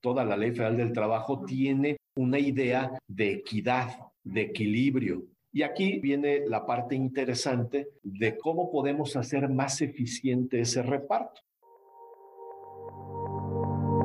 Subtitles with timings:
[0.00, 3.88] toda la ley federal del trabajo tiene una idea de equidad,
[4.24, 5.24] de equilibrio.
[5.52, 11.40] Y aquí viene la parte interesante de cómo podemos hacer más eficiente ese reparto.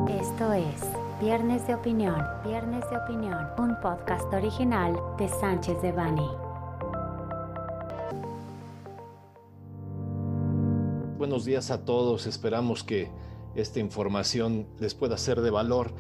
[0.09, 0.81] Esto es
[1.21, 6.29] Viernes de Opinión, Viernes de Opinión, un podcast original de Sánchez de Bani.
[11.17, 13.09] Buenos días a todos, esperamos que
[13.55, 15.93] esta información les pueda ser de valor.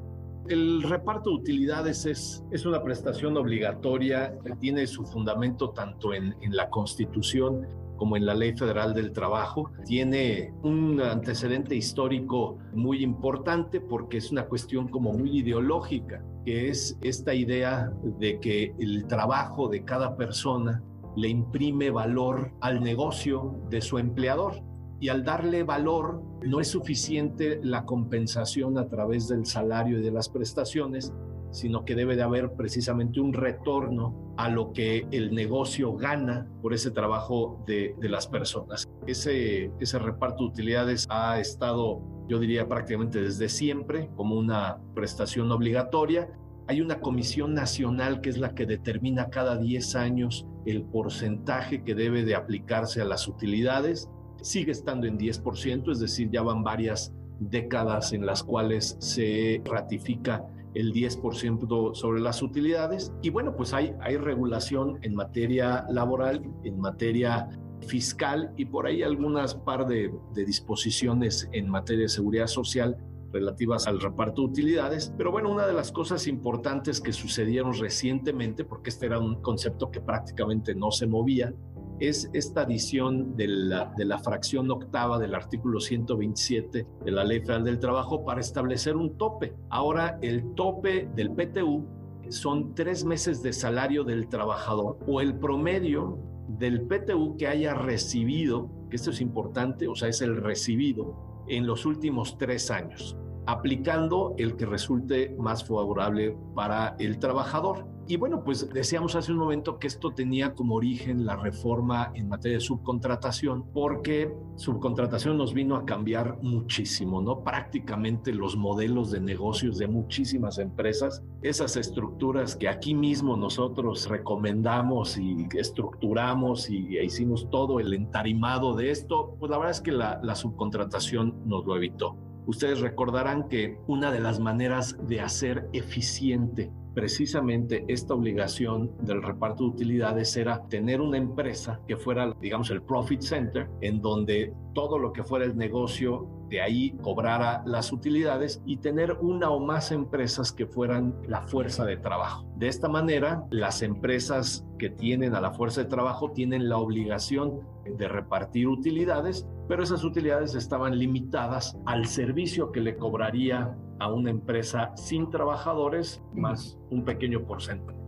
[0.47, 6.55] El reparto de utilidades es, es una prestación obligatoria tiene su fundamento tanto en, en
[6.55, 7.65] la Constitución
[7.97, 9.71] como en la Ley Federal del Trabajo.
[9.85, 16.97] Tiene un antecedente histórico muy importante porque es una cuestión como muy ideológica, que es
[17.01, 20.83] esta idea de que el trabajo de cada persona
[21.15, 24.61] le imprime valor al negocio de su empleador
[25.05, 30.09] y al darle valor no es suficiente la compensación a través del salario y de
[30.09, 31.13] las prestaciones,
[31.51, 36.73] sino que debe de haber precisamente un retorno a lo que el negocio gana por
[36.73, 38.89] ese trabajo de, las personas.
[39.05, 45.51] Ese, ese reparto de utilidades ha estado, yo diría prácticamente desde siempre, como una prestación
[45.51, 46.31] obligatoria.
[46.65, 51.93] Hay una comisión nacional que es la que determina cada 10 años el porcentaje que
[51.93, 54.09] debe de aplicarse a las utilidades
[54.45, 60.45] sigue estando en 10%, es decir, ya van varias décadas en las cuales se ratifica
[60.75, 63.11] el 10% sobre las utilidades.
[63.23, 67.49] Y bueno, pues hay, regulación en materia laboral, en materia
[67.87, 72.97] fiscal y por ahí algunas par de, de disposiciones en materia de seguridad social
[73.33, 75.11] relativas al reparto de utilidades.
[75.17, 79.89] Pero bueno, una de las cosas importantes que sucedieron recientemente, porque este era un concepto
[79.89, 81.51] que prácticamente no se movía,
[81.99, 87.79] es esta adición de la, fracción octava del artículo 127 de la Ley Federal del
[87.79, 89.53] Trabajo para establecer un tope.
[89.69, 91.85] Ahora, el tope del PTU
[92.29, 98.69] son tres meses de salario del trabajador o el promedio del PTU que haya recibido,
[98.89, 104.33] que esto es importante, o sea, es el recibido en los últimos tres años, aplicando
[104.37, 107.87] el que resulte más favorable para el trabajador.
[108.07, 112.29] Y bueno, pues decíamos hace un momento que esto tenía como origen la reforma en
[112.29, 117.43] materia de subcontratación, porque subcontratación nos vino a cambiar muchísimo, ¿no?
[117.43, 125.17] Prácticamente los modelos de negocios de muchísimas empresas, esas estructuras que aquí mismo nosotros recomendamos
[125.17, 130.19] y estructuramos y hicimos todo el entarimado de esto, pues la verdad es que la,
[130.21, 132.15] la subcontratación nos lo evitó.
[132.45, 139.65] Ustedes recordarán que una de las maneras de hacer eficiente precisamente esta obligación del reparto
[139.65, 144.97] de utilidades era tener una empresa que fuera, digamos, el profit center, en donde todo
[144.97, 149.91] lo que fuera el negocio de ahí cobrara las utilidades y tener una o más
[149.91, 152.45] empresas que fueran la fuerza de trabajo.
[152.57, 157.61] De esta manera, las empresas que tienen a la fuerza de trabajo tienen la obligación
[157.85, 164.29] de repartir utilidades, pero esas utilidades estaban limitadas al servicio que le cobraría a una
[164.29, 168.05] empresa sin trabajadores más un pequeño porcentaje.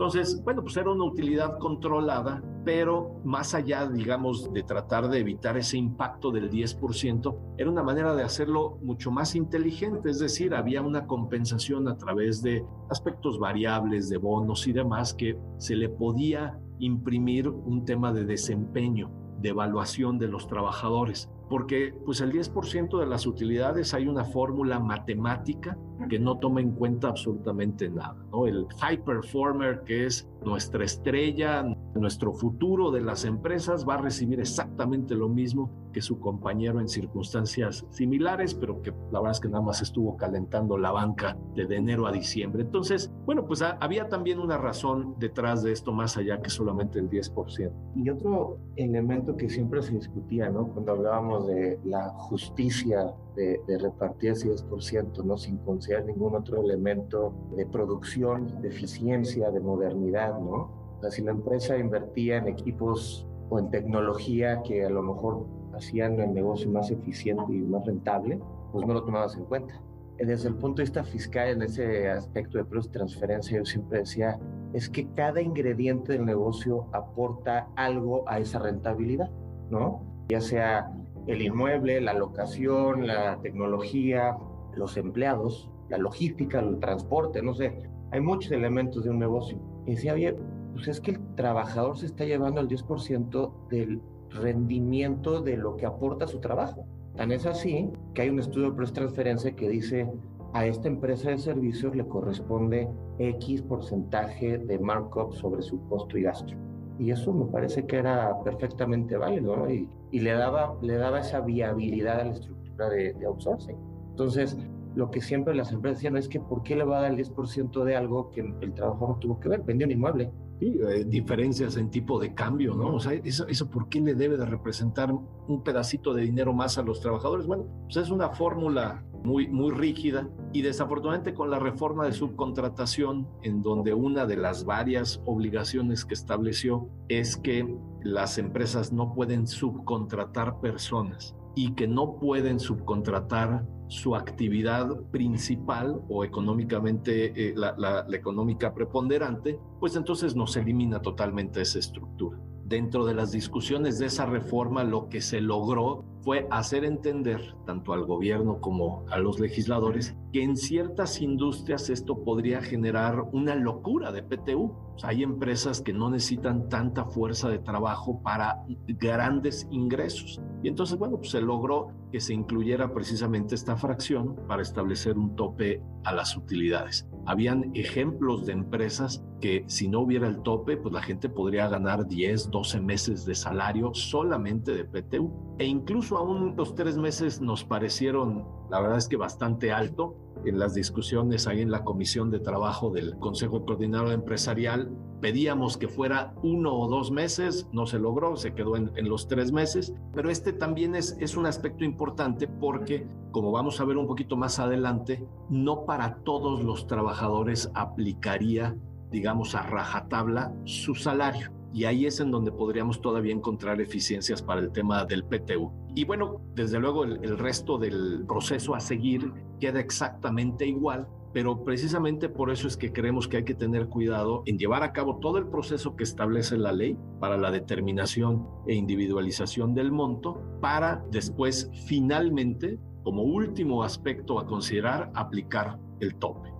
[0.00, 5.58] Entonces, bueno, pues era una utilidad controlada, pero más allá, digamos, de tratar de evitar
[5.58, 10.80] ese impacto del 10%, era una manera de hacerlo mucho más inteligente, es decir, había
[10.80, 16.58] una compensación a través de aspectos variables, de bonos y demás, que se le podía
[16.78, 23.06] imprimir un tema de desempeño, de evaluación de los trabajadores porque pues el 10% de
[23.06, 25.76] las utilidades hay una fórmula matemática
[26.08, 28.46] que no toma en cuenta absolutamente nada, ¿no?
[28.46, 34.40] El high performer que es nuestra estrella, nuestro futuro de las empresas va a recibir
[34.40, 39.48] exactamente lo mismo que su compañero en circunstancias similares, pero que la verdad es que
[39.48, 42.62] nada más estuvo calentando la banca de, enero a diciembre.
[42.62, 47.10] Entonces, bueno, pues había también una razón detrás de esto más allá que solamente el
[47.10, 47.72] 10%.
[47.96, 50.68] Y otro elemento que siempre se discutía, ¿no?
[50.68, 55.36] Cuando hablábamos de la justicia de, de repartir ese 10%, ¿no?
[55.36, 60.98] Sin considerar ningún otro elemento de producción, de eficiencia, de modernidad, ¿no?
[61.02, 66.20] O si la empresa invertía en equipos o en tecnología que a lo mejor hacían
[66.20, 68.38] el negocio más eficiente y más rentable,
[68.72, 69.80] pues no lo tomabas en cuenta.
[70.18, 74.38] Desde el punto de vista fiscal, en ese aspecto de precios transferencia, yo siempre decía,
[74.74, 79.30] es que cada ingrediente del negocio aporta algo a esa rentabilidad,
[79.70, 80.02] ¿no?
[80.28, 80.92] Ya sea
[81.30, 84.36] el inmueble, la locación, la tecnología,
[84.74, 87.76] los empleados, la logística, el transporte, no sé.
[88.10, 89.58] Hay muchos elementos de un negocio.
[89.86, 90.36] Y decía, oye,
[90.74, 94.00] pues es que el trabajador se está llevando el 10% del
[94.30, 96.84] rendimiento de lo que aporta su trabajo.
[97.16, 100.10] Tan es así que hay un estudio de transferencia que dice
[100.52, 102.88] a esta empresa de servicios le corresponde
[103.18, 106.54] X porcentaje de markup sobre su costo y gasto.
[107.00, 109.70] Y eso me parece que era perfectamente válido, ¿no?
[109.70, 113.76] Y, le, daba, le daba esa viabilidad a la estructura de, de outsourcing.
[114.10, 114.58] Entonces,
[114.94, 117.16] lo que siempre las empresas decían es que ¿por qué le va a dar el
[117.16, 119.62] 10% de algo que el trabajador no tuvo que ver?
[119.62, 120.30] Vendió un inmueble.
[120.58, 122.96] Sí, eh, diferencias en tipo de cambio, ¿no?
[122.96, 126.76] O sea, eso, eso ¿por qué le debe de representar un pedacito de dinero más
[126.76, 127.46] a los trabajadores?
[127.46, 133.28] Bueno, pues es una fórmula muy, muy rígida y desafortunadamente con la reforma de subcontratación,
[133.42, 139.46] en donde una de las varias obligaciones que estableció es que las empresas no pueden
[139.46, 148.06] subcontratar personas y que no pueden subcontratar su actividad principal o económicamente eh, la, la,
[148.16, 152.38] económica preponderante, pues entonces nos elimina totalmente esa estructura.
[152.70, 157.92] Dentro de las discusiones de esa reforma, lo que se logró fue hacer entender, tanto
[157.92, 164.12] al gobierno como a los legisladores, que en ciertas industrias esto podría generar una locura
[164.12, 164.72] de PTU.
[165.02, 170.40] Hay empresas que no necesitan tanta fuerza de trabajo para grandes ingresos.
[170.62, 175.34] Y entonces, bueno, pues se logró que se incluyera precisamente esta fracción para establecer un
[175.34, 177.09] tope a las utilidades.
[177.30, 182.08] Habían ejemplos de empresas que si no hubiera el tope, pues la gente podría ganar
[182.08, 185.54] 10, 12 meses de salario solamente de PTU.
[185.60, 190.16] E incluso aún los tres meses nos parecieron, la verdad es que bastante alto.
[190.44, 194.90] En las discusiones ahí en la Comisión de Trabajo del Consejo Coordinador Empresarial,
[195.20, 199.52] pedíamos que fuera uno o dos meses, no se logró, se quedó en, los tres
[199.52, 204.06] meses, pero este también es, es un aspecto importante porque, como vamos a ver un
[204.06, 208.76] poquito más adelante, no para todos los trabajadores aplicaría
[209.10, 211.50] digamos, a rajatabla su salario.
[211.72, 215.70] Y ahí es en donde podríamos todavía encontrar eficiencias para el tema del PTU.
[215.94, 222.28] Y bueno, desde luego el resto del proceso a seguir queda exactamente igual, pero precisamente
[222.28, 225.38] por eso es que creemos que hay que tener cuidado en llevar a cabo todo
[225.38, 231.70] el proceso que establece la ley para la determinación e individualización del monto, para después
[231.86, 236.50] finalmente, como último aspecto a considerar, aplicar el tope.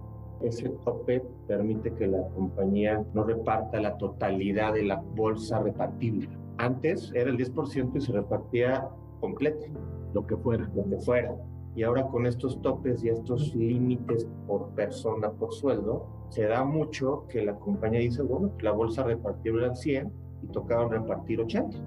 [0.43, 6.29] Ese tope permite que la compañía no reparta la totalidad de la bolsa repartible.
[6.56, 8.88] Antes era el 10% y se repartía
[9.20, 9.67] completo,
[10.14, 10.70] lo que fuera.
[10.75, 11.35] Lo que fuera.
[11.75, 17.26] Y ahora con estos topes y estos límites por persona, por sueldo, se da mucho
[17.28, 20.12] que la compañía dice, bueno, la bolsa repartible era 100
[20.43, 21.78] y tocaba repartir 80,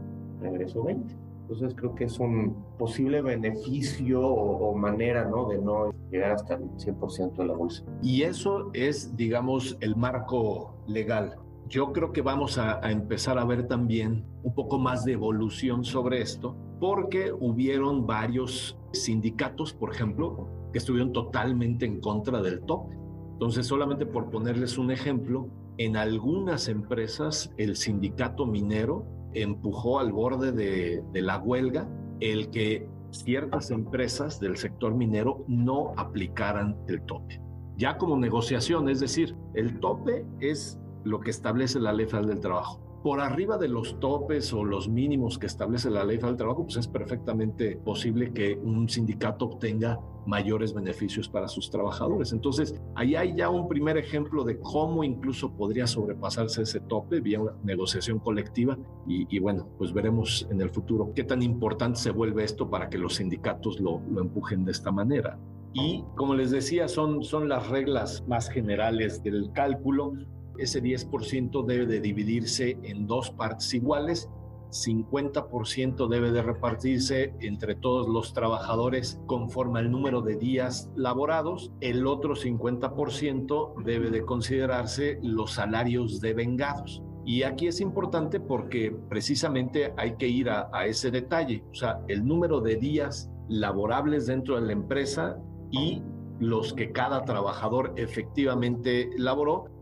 [0.41, 1.15] regreso 20.
[1.41, 5.49] Entonces creo que es un posible beneficio o, o, manera ¿no?
[5.49, 7.83] de no llegar hasta el 100% de la bolsa.
[8.01, 11.35] Y eso es, digamos, el marco legal.
[11.73, 15.83] Yo creo que vamos a, a, empezar a ver también un poco más de evolución
[15.83, 22.95] sobre esto, porque hubieron varios sindicatos, por ejemplo, que estuvieron totalmente en contra del tope.
[23.31, 25.49] Entonces, solamente por ponerles un ejemplo,
[25.79, 32.87] en algunas empresas el sindicato minero empujó al borde de, de, la huelga el que
[33.09, 37.41] ciertas empresas del sector minero no aplicaran el tope.
[37.77, 42.39] Ya como negociación, es decir, el tope es lo que establece la ley federal del
[42.39, 42.79] trabajo.
[43.03, 46.63] Por arriba de los topes o los mínimos que establece la ley federal del trabajo,
[46.63, 52.31] pues es perfectamente posible que un sindicato obtenga mayores beneficios para sus trabajadores.
[52.31, 57.41] Entonces, ahí hay ya un primer ejemplo de cómo incluso podría sobrepasarse ese tope vía
[57.41, 62.45] una negociación colectiva y, bueno, pues veremos en el futuro qué tan importante se vuelve
[62.45, 65.37] esto para que los sindicatos lo, lo empujen de esta manera.
[65.73, 70.13] Y como les decía, son, son las reglas más generales del cálculo.
[70.57, 74.29] Ese 10% debe de dividirse en dos partes iguales
[74.73, 82.07] 50% debe de repartirse entre todos los trabajadores conforme al número de días laborados, el
[82.07, 87.03] otro 50% debe de considerarse los salarios devengados.
[87.25, 92.01] Y aquí es importante porque precisamente hay que ir a, a ese detalle, o sea,
[92.07, 95.37] el número de días laborables dentro de la empresa
[95.71, 96.01] y
[96.39, 99.72] los que cada trabajador efectivamente laboró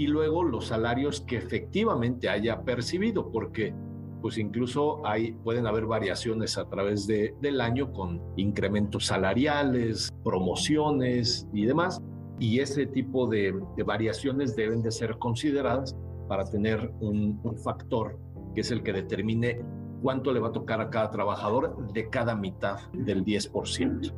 [0.00, 3.74] y luego los salarios que efectivamente haya percibido, porque
[4.22, 11.46] pues incluso hay, pueden haber variaciones a través de, del año con incrementos salariales, promociones
[11.52, 12.00] y demás.
[12.38, 15.94] Y ese tipo de, de variaciones deben de ser consideradas
[16.28, 18.18] para tener un, factor
[18.54, 19.60] que es el que determine
[20.00, 24.14] cuánto le va a tocar a cada trabajador de cada mitad del 10%.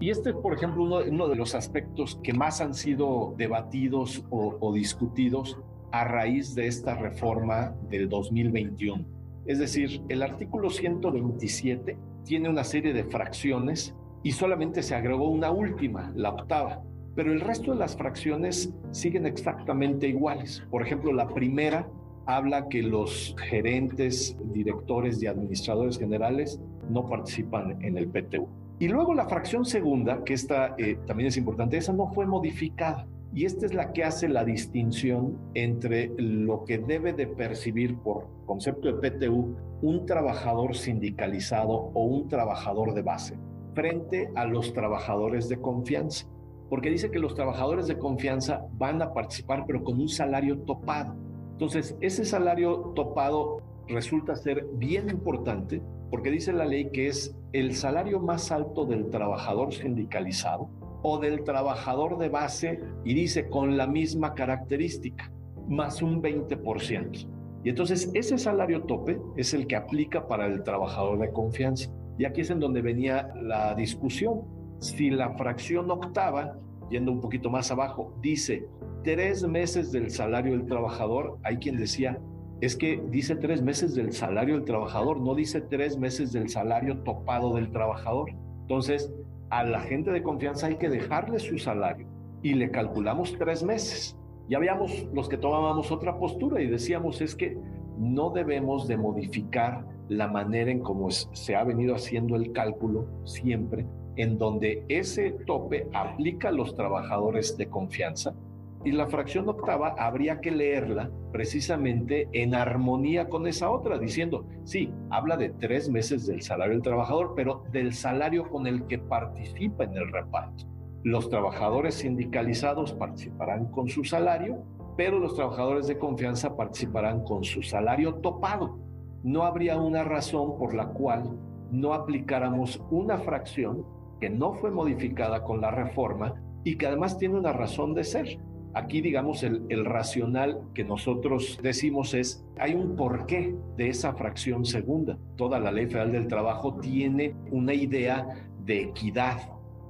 [0.00, 4.56] Y este, por ejemplo, uno, uno, de los aspectos que más han sido debatidos o,
[4.60, 5.58] o, discutidos
[5.92, 9.04] a raíz de esta reforma del 2021.
[9.46, 15.52] Es decir, el artículo 127 tiene una serie de fracciones y solamente se agregó una
[15.52, 16.82] última, la octava.
[17.14, 20.66] pero el resto de las fracciones siguen exactamente iguales.
[20.68, 21.88] Por ejemplo, la primera
[22.26, 26.60] habla que los gerentes, directores y administradores generales
[26.90, 28.48] no participan en el PTU.
[28.78, 33.06] Y luego la fracción segunda, que esta eh, también es importante, esa no fue modificada.
[33.32, 38.28] Y esta es la que hace la distinción entre lo que debe de percibir por
[38.46, 43.36] concepto de PTU un trabajador sindicalizado o un trabajador de base
[43.74, 46.26] frente a los trabajadores de confianza.
[46.70, 51.16] Porque dice que los trabajadores de confianza van a participar pero con un salario topado.
[51.52, 55.82] Entonces, ese salario topado resulta ser bien importante
[56.14, 60.70] porque dice la ley que es el salario más alto del trabajador sindicalizado
[61.02, 65.32] o del trabajador de base y dice con la misma característica,
[65.68, 67.28] más un 20%.
[67.64, 71.90] Y entonces ese salario tope es el que aplica para el trabajador de confianza.
[72.16, 74.42] Y aquí es en donde venía la discusión.
[74.78, 76.56] Si la fracción octava,
[76.90, 78.68] yendo un poquito más abajo, dice
[79.02, 82.20] tres meses del salario del trabajador, hay quien decía,
[82.64, 86.98] es que dice tres meses del salario del trabajador, no dice tres meses del salario
[86.98, 88.30] topado del trabajador.
[88.62, 89.12] Entonces,
[89.50, 92.06] a la gente de confianza hay que dejarle su salario
[92.42, 94.16] y le calculamos tres meses.
[94.48, 97.58] Ya habíamos los que tomábamos otra postura y decíamos es que
[97.98, 103.86] no debemos de modificar la manera en cómo se ha venido haciendo el cálculo siempre,
[104.16, 108.34] en donde ese tope aplica a los trabajadores de confianza
[108.84, 114.92] y la fracción octava habría que leerla precisamente en armonía con esa otra, diciendo, sí,
[115.10, 119.84] habla de tres meses del salario del trabajador, pero del salario con el que participa
[119.84, 120.66] en el reparto.
[121.02, 124.62] Los trabajadores sindicalizados participarán con su salario,
[124.96, 128.78] pero los trabajadores de confianza participarán con su salario topado.
[129.22, 131.38] No habría una razón por la cual
[131.70, 133.84] no aplicáramos una fracción
[134.20, 138.38] que no fue modificada con la reforma y que además tiene una razón de ser
[138.74, 145.16] Aquí, digamos, el, racional que nosotros decimos es, hay un porqué de esa fracción segunda.
[145.36, 148.26] Toda la ley federal del trabajo tiene una idea
[148.64, 149.38] de equidad,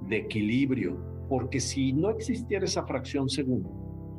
[0.07, 0.99] de equilibrio,
[1.31, 3.71] porque si no existiera esa fracción segunda,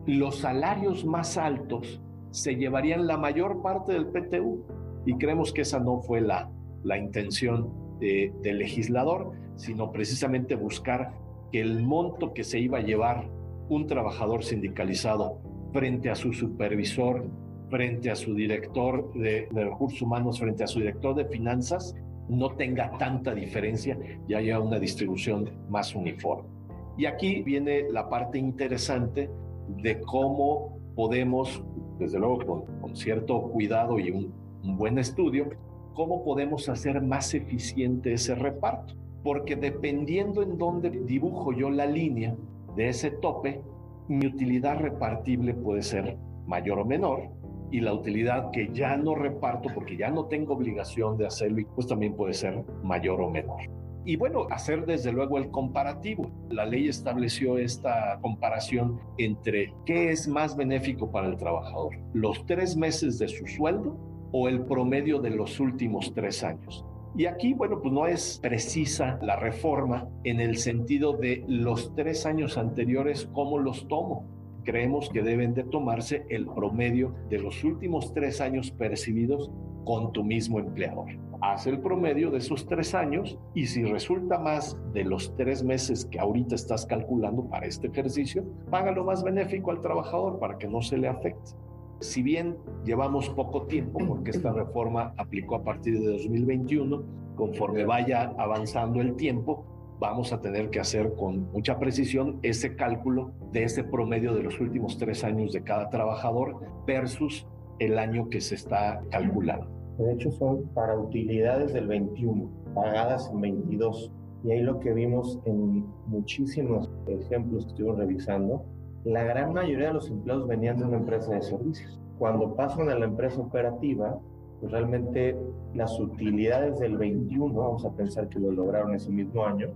[0.07, 4.63] los salarios más altos se llevarían la mayor parte del PTU
[5.05, 6.49] y creemos que esa no fue la,
[6.83, 11.13] la intención del legislador, sino precisamente buscar
[11.51, 13.29] que el monto que se iba a llevar
[13.69, 15.39] un trabajador sindicalizado
[15.73, 17.25] frente a su supervisor,
[17.69, 21.95] frente a su director de, recursos humanos, frente a su director de finanzas,
[22.29, 26.49] no tenga tanta diferencia y haya una distribución más uniforme.
[26.97, 29.29] Y aquí viene la parte interesante
[29.67, 31.63] de cómo podemos,
[31.99, 35.49] desde luego con, cierto cuidado y un, un buen estudio,
[35.93, 38.95] cómo podemos hacer más eficiente ese reparto.
[39.23, 42.35] Porque dependiendo en dónde dibujo yo la línea,
[42.75, 43.61] de ese tope,
[44.07, 47.29] mi utilidad repartible puede ser mayor o menor
[47.71, 51.87] y la utilidad que ya no reparto porque ya no tengo obligación de hacerlo, pues
[51.87, 53.61] también puede ser mayor o menor.
[54.07, 56.29] Y bueno, hacer desde luego el comparativo.
[56.51, 62.77] La ley estableció esta comparación entre qué es más benéfico para el trabajador, los tres
[62.77, 63.97] meses de su sueldo
[64.31, 66.85] o el promedio de los últimos tres años.
[67.17, 72.25] Y aquí, bueno, pues no es precisa la reforma en el sentido de los tres
[72.25, 74.25] años anteriores, ¿cómo los tomo?
[74.65, 79.49] Creemos que deben de tomarse el promedio de los últimos tres años percibidos
[79.85, 81.05] con tu mismo empleador.
[81.41, 86.05] Haz el promedio de esos tres años y si resulta más de los tres meses
[86.05, 90.67] que ahorita estás calculando para este ejercicio, paga lo más benéfico al trabajador para que
[90.67, 91.51] no se le afecte.
[91.99, 97.03] Si bien llevamos poco tiempo, porque esta reforma aplicó a partir de 2021,
[97.35, 99.65] conforme vaya avanzando el tiempo,
[99.99, 104.59] vamos a tener que hacer con mucha precisión ese cálculo de ese promedio de los
[104.59, 107.47] últimos tres años de cada trabajador versus
[107.79, 109.67] el año que se está calculando.
[109.97, 114.11] De hecho, son para utilidades del 21, pagadas en 22.
[114.43, 118.65] Y ahí lo que vimos en muchísimos ejemplos que estuvimos revisando
[119.05, 121.99] la gran mayoría de los empleados venían de una empresa de servicios.
[122.17, 124.17] Cuando pasan a la empresa operativa,
[124.59, 125.37] pues realmente
[125.75, 129.67] las utilidades del 21, vamos a pensar que lo lograron ese mismo año,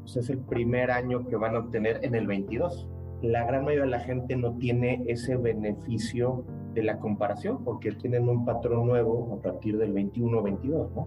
[0.00, 2.88] pues es el primer año que van a obtener en el 22.
[3.20, 8.26] La gran mayoría de la gente no tiene ese beneficio de la comparación porque tienen
[8.26, 11.06] un patrón nuevo a partir del 21-22, ¿no?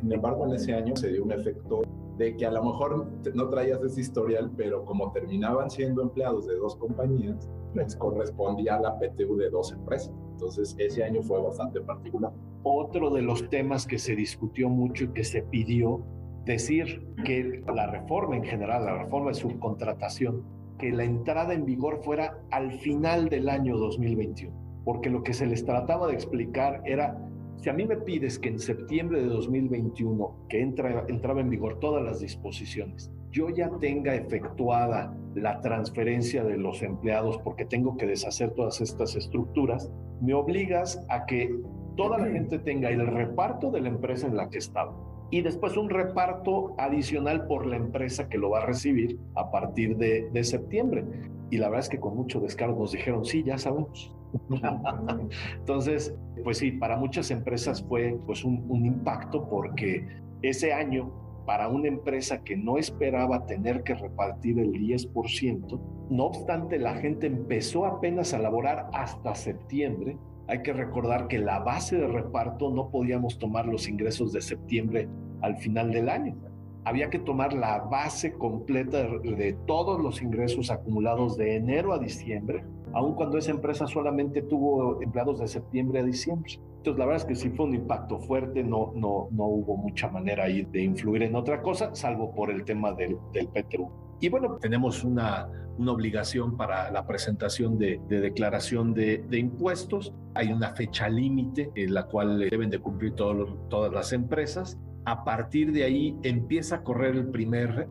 [0.00, 1.82] Sin embargo, en ese año se dio un efecto
[2.20, 6.54] de que a lo mejor no traías ese historial, pero como terminaban siendo empleados de
[6.56, 10.12] dos compañías, les correspondía la PTU de dos empresas.
[10.32, 12.30] Entonces, ese año fue bastante particular.
[12.62, 16.04] Otro de los temas que se discutió mucho y que se pidió
[16.44, 20.44] decir que la reforma en general, la reforma de subcontratación,
[20.78, 25.46] que la entrada en vigor fuera al final del año 2021, porque lo que se
[25.46, 27.29] les trataba de explicar era,
[27.60, 31.78] si a mí me pides que en septiembre de 2021, que entra, entraba en vigor
[31.78, 38.06] todas las disposiciones, yo ya tenga efectuada la transferencia de los empleados porque tengo que
[38.06, 39.90] deshacer todas estas estructuras,
[40.22, 41.54] me obligas a que
[41.96, 44.96] toda la gente tenga el reparto de la empresa en la que estaba
[45.30, 49.96] y después un reparto adicional por la empresa que lo va a recibir a partir
[49.96, 51.04] de, de septiembre.
[51.50, 54.14] Y la verdad es que con mucho descaro nos dijeron, sí, ya sabemos.
[55.58, 56.14] Entonces,
[56.44, 60.06] pues sí, para muchas empresas fue pues un, un impacto porque
[60.42, 61.12] ese año
[61.46, 65.80] para una empresa que no esperaba tener que repartir el 10%,
[66.10, 70.16] no obstante la gente empezó apenas a laborar hasta septiembre,
[70.46, 75.08] hay que recordar que la base de reparto no podíamos tomar los ingresos de septiembre
[75.42, 76.36] al final del año.
[76.84, 82.64] Había que tomar la base completa de, todos los ingresos acumulados de enero a diciembre,
[82.92, 86.58] aun cuando esa empresa solamente tuvo empleados de septiembre a diciembre.
[86.78, 90.08] Entonces, la verdad es que sí fue un impacto fuerte, no, no, no hubo mucha
[90.08, 93.90] manera ahí de influir en otra cosa, salvo por el tema del, del PTU.
[94.20, 95.48] Y bueno, tenemos una,
[95.80, 100.12] una obligación para la presentación de, declaración de, impuestos.
[100.34, 104.78] Hay una fecha límite en la cual deben de cumplir todas las empresas.
[105.04, 107.14] A partir de ahí empieza a correr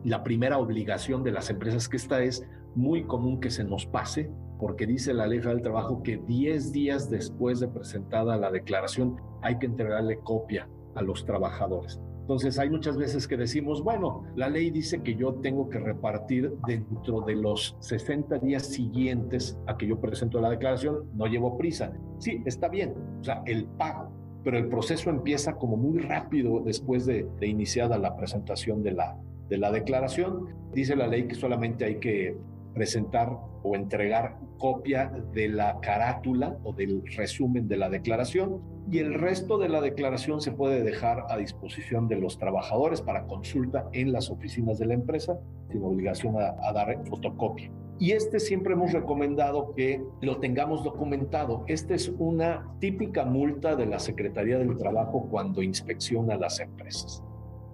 [0.04, 4.30] la primera obligación de las empresas, que esta es muy común que se nos pase,
[4.58, 9.58] porque dice la ley del trabajo que 10 días después de presentada la declaración hay
[9.58, 12.00] que entregarle copia a los trabajadores.
[12.20, 16.52] Entonces hay muchas veces que decimos, bueno, la ley dice que yo tengo que repartir
[16.64, 21.92] dentro de los 60 días siguientes a que yo presento la declaración, no llevo prisa.
[22.18, 24.12] Sí, está bien, o sea, el pago,
[24.42, 29.16] pero el proceso empieza como muy rápido después de, de iniciada la presentación de la,
[29.48, 30.46] de la declaración.
[30.72, 32.36] Dice la ley que solamente hay que
[32.74, 33.30] presentar
[33.62, 39.58] o entregar copia de la carátula o del resumen de la declaración y el resto
[39.58, 44.30] de la declaración se puede dejar a disposición de los trabajadores para consulta en las
[44.30, 45.38] oficinas de la empresa
[45.70, 47.70] sin obligación a, dar fotocopia.
[48.00, 51.64] Y este siempre hemos recomendado que lo tengamos documentado.
[51.68, 57.22] Esta es una típica multa de la Secretaría del Trabajo cuando inspecciona las empresas.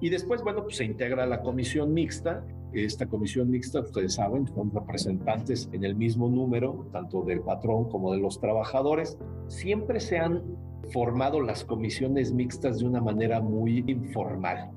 [0.00, 2.44] Y después, bueno, pues se integra la comisión mixta
[2.84, 8.12] esta comisión mixta, ustedes saben, son representantes en el mismo número, tanto del patrón como
[8.12, 9.18] de los trabajadores.
[9.46, 10.42] Siempre se han
[10.92, 14.70] formado las comisiones mixtas de una manera muy informal.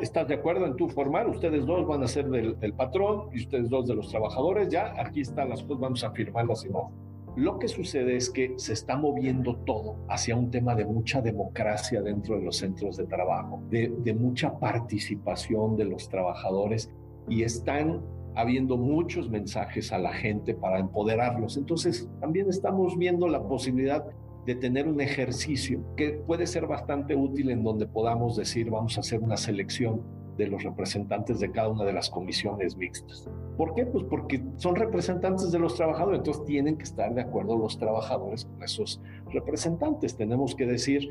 [0.00, 1.28] ¿Estás de acuerdo en tu formar?
[1.28, 4.68] Ustedes dos van a ser del, patrón y ustedes dos de los trabajadores.
[4.68, 6.90] Ya aquí están las cosas, vamos a firmarlas y no.
[7.36, 12.02] Lo que sucede es que se está moviendo todo hacia un tema de mucha democracia
[12.02, 16.90] dentro de los centros de trabajo, de mucha participación de los trabajadores
[17.28, 18.02] y están
[18.36, 21.56] habiendo muchos mensajes a la gente para empoderarlos.
[21.56, 24.04] Entonces, también estamos viendo la posibilidad
[24.46, 29.00] de tener un ejercicio que puede ser bastante útil en donde podamos decir, vamos a
[29.00, 30.02] hacer una selección
[30.36, 33.28] de los representantes de cada una de las comisiones mixtas.
[33.56, 33.86] ¿Por qué?
[33.86, 38.44] Pues porque son representantes de los trabajadores, entonces tienen que estar de acuerdo los trabajadores
[38.44, 39.00] con esos
[39.32, 40.16] representantes.
[40.16, 41.08] Tenemos que decir,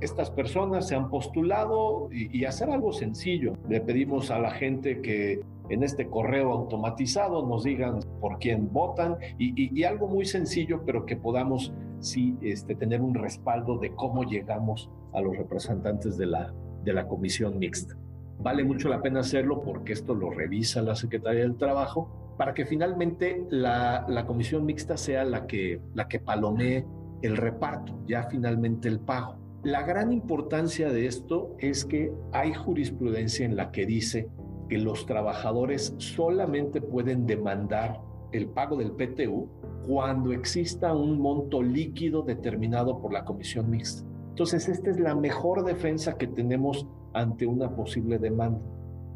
[0.00, 3.52] estas personas se han postulado y, hacer algo sencillo.
[3.68, 9.16] Le pedimos a la gente que en este correo automatizado nos digan por quién votan
[9.38, 14.90] y, algo muy sencillo, pero que podamos sí este, tener un respaldo de cómo llegamos
[15.12, 16.52] a los representantes de la,
[16.84, 17.96] de la comisión mixta.
[18.38, 22.64] Vale mucho la pena hacerlo porque esto lo revisa la Secretaría del Trabajo para que
[22.64, 26.84] finalmente la, la comisión mixta sea la que, la que palomee
[27.22, 29.36] el reparto, ya finalmente el pago.
[29.62, 34.28] La gran importancia de esto es que hay jurisprudencia en la que dice
[34.72, 38.00] que los trabajadores solamente pueden demandar
[38.32, 39.46] el pago del PTU
[39.86, 44.08] cuando exista un monto líquido determinado por la comisión mixta.
[44.30, 48.62] Entonces, esta es la mejor defensa que tenemos ante una posible demanda.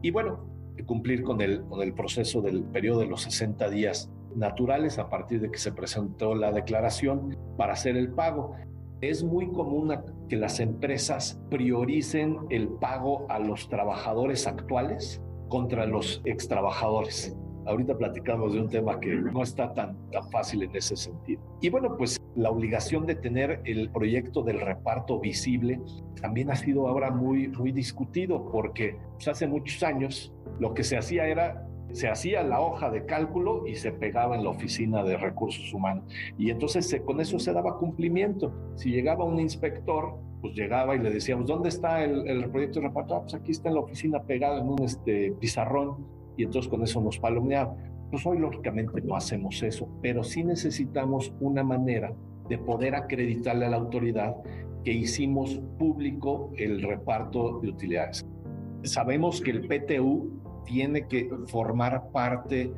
[0.02, 0.44] Y bueno,
[0.84, 5.40] cumplir con el, con el proceso del periodo de los 60 días naturales a partir
[5.40, 8.56] de que se presentó la declaración para hacer el pago.
[9.00, 9.96] Es muy común
[10.28, 17.36] que las empresas prioricen el pago a los trabajadores actuales contra los extrabajadores.
[17.66, 21.42] Ahorita platicamos de un tema que no está tan, tan fácil en ese sentido.
[21.60, 25.80] Y bueno, pues la obligación de tener el proyecto del reparto visible
[26.20, 30.96] también ha sido ahora muy, muy discutido porque pues, hace muchos años lo que se
[30.96, 35.16] hacía era se hacía la hoja de cálculo y se pegaba en la oficina de
[35.16, 36.04] recursos humanos.
[36.36, 38.52] Y entonces con eso se daba cumplimiento.
[38.74, 42.88] Si llegaba un inspector, pues llegaba y le decíamos, ¿dónde está el, el proyecto de
[42.88, 43.16] reparto?
[43.16, 46.82] Ah, pues aquí está en la oficina pegado en un este, pizarrón y entonces con
[46.82, 47.74] eso nos palomeaba.
[48.10, 52.12] Pues hoy lógicamente no hacemos eso, pero sí necesitamos una manera
[52.48, 54.36] de poder acreditarle a la autoridad
[54.84, 58.24] que hicimos público el reparto de utilidades.
[58.84, 60.30] Sabemos que el PTU
[60.64, 62.72] tiene que formar parte